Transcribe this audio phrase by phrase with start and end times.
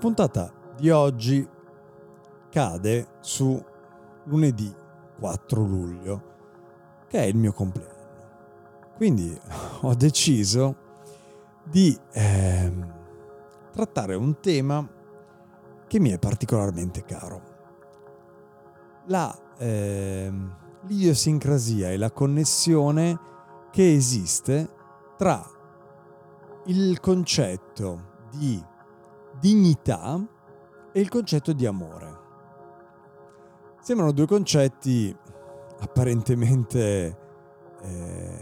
[0.00, 1.46] Puntata di oggi
[2.48, 3.62] cade su
[4.24, 4.74] lunedì
[5.18, 6.22] 4 luglio,
[7.06, 8.94] che è il mio compleanno.
[8.96, 9.38] Quindi
[9.82, 10.88] ho deciso
[11.62, 12.72] di eh,
[13.72, 14.88] trattare un tema
[15.86, 17.42] che mi è particolarmente caro.
[19.06, 20.32] La, eh,
[20.86, 23.18] l'idiosincrasia e la connessione
[23.70, 24.66] che esiste
[25.18, 25.46] tra
[26.64, 28.64] il concetto di
[29.38, 30.20] dignità
[30.92, 32.18] e il concetto di amore.
[33.80, 35.16] Sembrano due concetti
[35.80, 37.18] apparentemente
[37.80, 38.38] eh,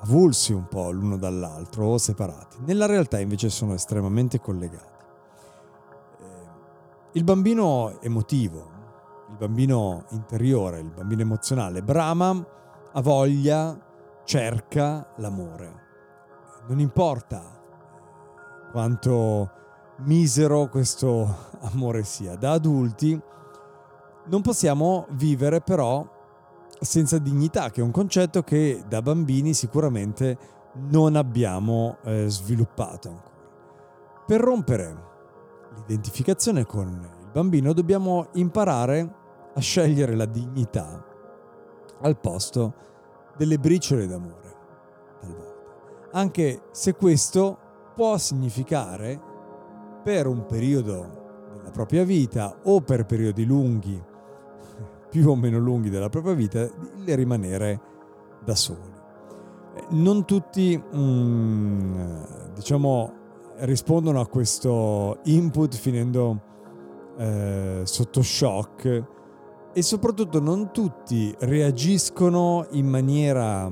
[0.00, 2.58] avulsi un po' l'uno dall'altro o separati.
[2.60, 5.04] Nella realtà invece sono estremamente collegati.
[6.20, 6.24] Eh,
[7.12, 8.70] il bambino emotivo,
[9.30, 12.46] il bambino interiore, il bambino emozionale, brama,
[12.92, 13.76] ha voglia,
[14.24, 15.86] cerca l'amore.
[16.68, 17.42] Non importa
[18.70, 19.50] quanto
[19.98, 22.36] misero questo amore sia.
[22.36, 23.20] Da adulti
[24.26, 26.06] non possiamo vivere però
[26.80, 30.38] senza dignità, che è un concetto che da bambini sicuramente
[30.90, 33.36] non abbiamo eh, sviluppato ancora.
[34.26, 35.06] Per rompere
[35.74, 39.14] l'identificazione con il bambino dobbiamo imparare
[39.54, 41.04] a scegliere la dignità
[42.02, 42.74] al posto
[43.36, 44.56] delle briciole d'amore,
[45.20, 46.08] talvolta.
[46.12, 47.58] Anche se questo
[47.94, 49.27] può significare
[50.02, 54.00] per un periodo della propria vita o per periodi lunghi,
[55.10, 56.68] più o meno lunghi della propria vita,
[57.02, 57.80] di rimanere
[58.44, 58.92] da soli.
[59.74, 62.22] Eh, non tutti, mm,
[62.54, 63.12] diciamo,
[63.58, 66.40] rispondono a questo input finendo
[67.16, 69.04] eh, sotto shock
[69.72, 73.70] e soprattutto non tutti reagiscono in maniera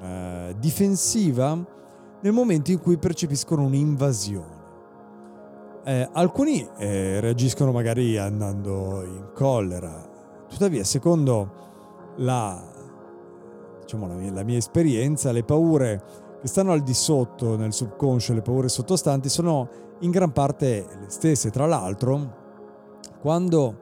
[0.00, 1.72] eh, difensiva
[2.20, 4.53] nel momento in cui percepiscono un'invasione.
[5.86, 10.08] Eh, alcuni eh, reagiscono magari andando in collera,
[10.48, 11.50] tuttavia secondo
[12.16, 12.58] la,
[13.82, 16.02] diciamo, la, mia, la mia esperienza, le paure
[16.40, 19.68] che stanno al di sotto nel subconscio, le paure sottostanti, sono
[20.00, 21.50] in gran parte le stesse.
[21.50, 22.34] Tra l'altro,
[23.20, 23.74] quando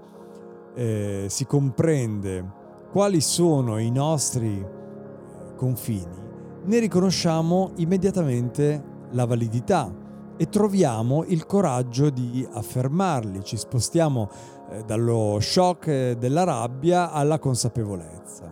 [0.75, 2.45] eh, si comprende
[2.91, 6.21] quali sono i nostri eh, confini,
[6.65, 10.02] ne riconosciamo immediatamente la validità
[10.43, 14.29] e troviamo il coraggio di affermarli, ci spostiamo
[14.71, 18.51] eh, dallo shock eh, della rabbia alla consapevolezza.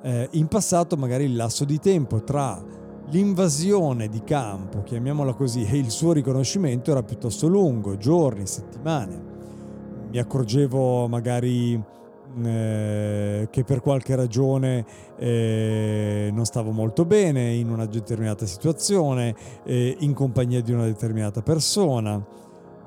[0.00, 2.58] Eh, in passato magari il lasso di tempo tra
[3.08, 9.22] l'invasione di campo, chiamiamola così, e il suo riconoscimento era piuttosto lungo, giorni, settimane.
[10.10, 11.78] Mi accorgevo magari
[12.42, 14.84] eh, che per qualche ragione
[15.16, 19.34] eh, non stavo molto bene in una determinata situazione,
[19.64, 22.22] eh, in compagnia di una determinata persona.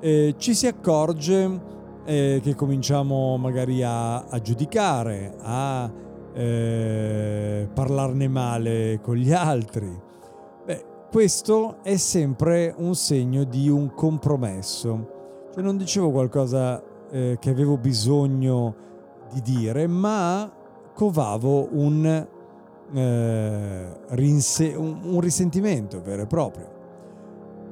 [0.00, 1.60] ci si accorge
[2.04, 5.90] eh, che cominciamo magari a, a giudicare, a
[6.34, 9.90] eh, parlarne male con gli altri.
[10.64, 15.46] Beh, questo è sempre un segno di un compromesso.
[15.54, 18.87] Cioè non dicevo qualcosa che avevo bisogno
[19.32, 20.50] di dire, ma
[20.94, 22.26] covavo un
[22.92, 26.76] eh, rinse- un, un risentimento vero e proprio.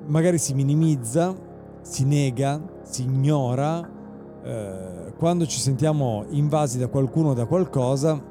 [0.07, 1.35] Magari si minimizza,
[1.81, 3.89] si nega, si ignora,
[4.43, 8.23] eh, quando ci sentiamo invasi da qualcuno o da qualcosa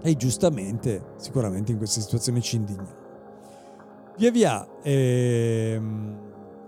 [0.00, 3.02] e giustamente, sicuramente in queste situazioni ci indigniamo.
[4.16, 6.18] Via via ehm,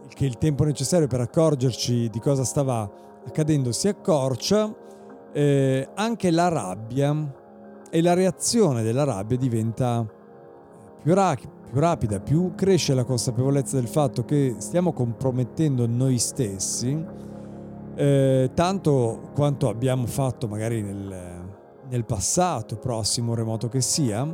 [0.08, 2.90] che il tempo necessario per accorgerci di cosa stava
[3.26, 4.74] accadendo si accorcia,
[5.36, 7.14] eh, anche la rabbia
[7.90, 10.02] e la reazione della rabbia diventa
[11.02, 17.04] più, ra- più rapida, più cresce la consapevolezza del fatto che stiamo compromettendo noi stessi,
[17.96, 21.44] eh, tanto quanto abbiamo fatto magari nel,
[21.86, 24.26] nel passato prossimo, remoto che sia,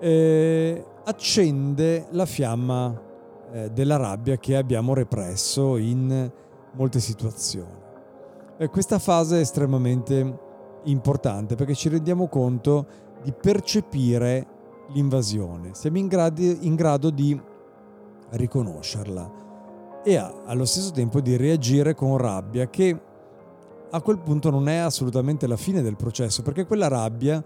[0.00, 3.00] eh, accende la fiamma
[3.52, 6.28] eh, della rabbia che abbiamo represso in
[6.72, 7.84] molte situazioni.
[8.58, 10.38] E questa fase è estremamente
[10.84, 12.86] importante perché ci rendiamo conto
[13.22, 14.46] di percepire
[14.90, 17.38] l'invasione, siamo in, gradi, in grado di
[18.30, 19.44] riconoscerla
[20.04, 23.00] e a, allo stesso tempo di reagire con rabbia che
[23.90, 27.42] a quel punto non è assolutamente la fine del processo perché quella rabbia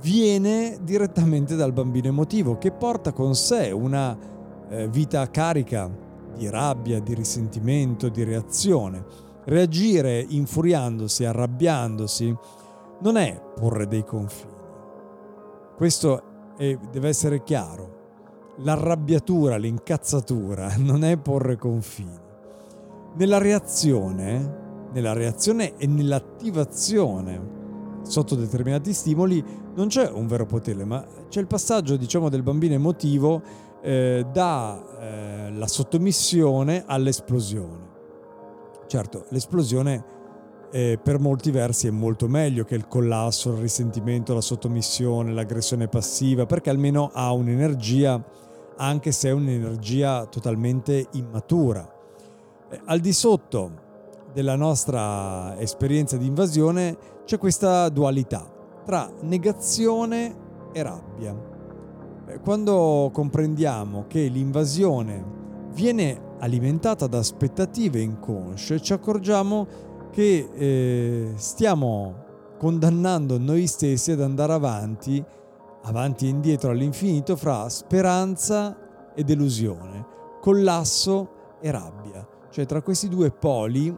[0.00, 4.16] viene direttamente dal bambino emotivo che porta con sé una
[4.68, 5.90] eh, vita carica
[6.36, 9.04] di rabbia, di risentimento, di reazione.
[9.46, 12.34] Reagire infuriandosi, arrabbiandosi,
[13.00, 14.52] non è porre dei confini.
[15.76, 16.22] Questo
[16.56, 17.92] è, deve essere chiaro.
[18.58, 22.22] L'arrabbiatura, l'incazzatura non è porre confini.
[23.16, 27.62] Nella reazione, nella reazione e nell'attivazione
[28.02, 29.42] sotto determinati stimoli
[29.74, 33.42] non c'è un vero potere, ma c'è il passaggio, diciamo, del bambino emotivo
[33.82, 37.83] eh, dalla eh, sottomissione all'esplosione.
[38.94, 40.04] Certo, l'esplosione
[40.70, 45.88] eh, per molti versi è molto meglio che il collasso, il risentimento, la sottomissione, l'aggressione
[45.88, 48.22] passiva, perché almeno ha un'energia,
[48.76, 51.84] anche se è un'energia totalmente immatura.
[52.70, 53.72] Eh, al di sotto
[54.32, 58.48] della nostra esperienza di invasione c'è questa dualità
[58.84, 60.36] tra negazione
[60.72, 61.36] e rabbia.
[62.28, 65.42] Eh, quando comprendiamo che l'invasione
[65.72, 69.66] viene alimentata da aspettative inconsce, ci accorgiamo
[70.10, 72.22] che eh, stiamo
[72.58, 75.24] condannando noi stessi ad andare avanti,
[75.82, 80.06] avanti e indietro all'infinito, fra speranza e delusione,
[80.40, 83.96] collasso e rabbia, cioè tra questi due poli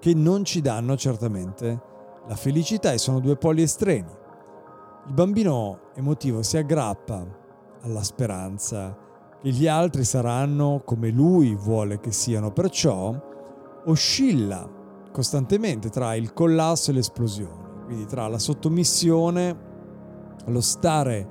[0.00, 1.92] che non ci danno certamente
[2.26, 4.10] la felicità e sono due poli estremi.
[5.06, 7.24] Il bambino emotivo si aggrappa
[7.82, 9.03] alla speranza
[9.44, 13.14] che gli altri saranno come lui vuole che siano, perciò
[13.84, 14.66] oscilla
[15.12, 19.72] costantemente tra il collasso e l'esplosione, quindi tra la sottomissione,
[20.46, 21.28] lo stare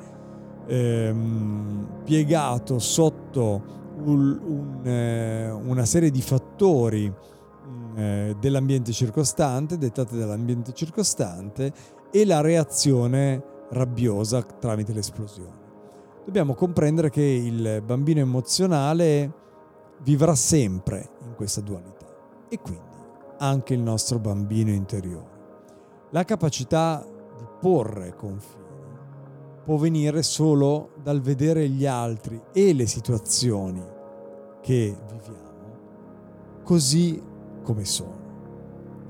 [0.68, 3.64] ehm, piegato sotto
[4.04, 11.74] un, un, eh, una serie di fattori mm, eh, dell'ambiente circostante, dettate dall'ambiente circostante,
[12.12, 15.63] e la reazione rabbiosa tramite l'esplosione.
[16.26, 19.32] Dobbiamo comprendere che il bambino emozionale
[20.04, 22.06] vivrà sempre in questa dualità
[22.48, 22.82] e quindi
[23.40, 25.32] anche il nostro bambino interiore.
[26.12, 27.06] La capacità
[27.38, 28.64] di porre confini
[29.66, 33.84] può venire solo dal vedere gli altri e le situazioni
[34.62, 35.42] che viviamo
[36.64, 37.22] così
[37.64, 38.22] come sono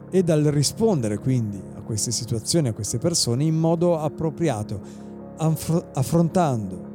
[0.09, 4.81] e dal rispondere quindi a queste situazioni, a queste persone in modo appropriato,
[5.37, 6.92] affrontando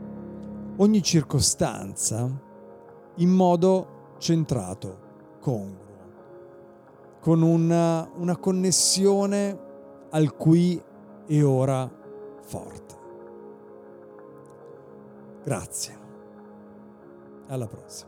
[0.78, 2.30] ogni circostanza
[3.16, 4.98] in modo centrato,
[5.40, 5.86] congruo
[7.20, 9.58] con una, una connessione
[10.10, 10.82] al qui
[11.26, 11.90] e ora
[12.40, 12.96] forte.
[15.44, 15.98] Grazie.
[17.48, 18.07] Alla prossima.